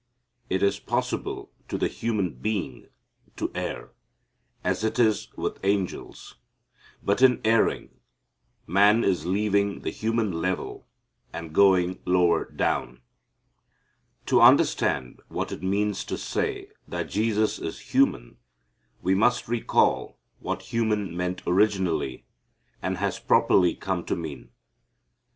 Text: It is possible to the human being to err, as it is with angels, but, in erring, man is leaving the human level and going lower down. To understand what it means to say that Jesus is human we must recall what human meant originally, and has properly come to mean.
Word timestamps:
It 0.49 0.63
is 0.63 0.79
possible 0.79 1.51
to 1.67 1.77
the 1.77 1.87
human 1.87 2.33
being 2.33 2.87
to 3.35 3.51
err, 3.53 3.91
as 4.63 4.83
it 4.83 4.97
is 4.97 5.27
with 5.35 5.63
angels, 5.63 6.37
but, 7.03 7.21
in 7.21 7.39
erring, 7.45 7.91
man 8.65 9.03
is 9.03 9.27
leaving 9.27 9.81
the 9.81 9.91
human 9.91 10.31
level 10.31 10.87
and 11.31 11.53
going 11.53 12.01
lower 12.03 12.45
down. 12.45 13.01
To 14.25 14.41
understand 14.41 15.21
what 15.27 15.51
it 15.51 15.61
means 15.61 16.03
to 16.05 16.17
say 16.17 16.69
that 16.87 17.03
Jesus 17.07 17.59
is 17.59 17.93
human 17.93 18.37
we 19.03 19.13
must 19.13 19.47
recall 19.47 20.17
what 20.39 20.63
human 20.73 21.15
meant 21.15 21.43
originally, 21.45 22.25
and 22.81 22.97
has 22.97 23.19
properly 23.19 23.75
come 23.75 24.03
to 24.05 24.15
mean. 24.15 24.49